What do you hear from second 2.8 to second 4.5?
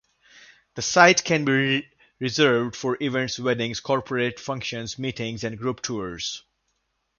events, weddings, corporate